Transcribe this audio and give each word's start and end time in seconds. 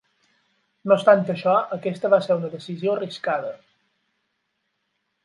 No 0.87 0.95
obstant 0.95 1.19
això, 1.33 1.53
aquesta 1.77 2.11
va 2.13 2.19
ser 2.29 2.37
una 2.39 2.49
decisió 2.55 2.95
arriscada. 2.97 3.53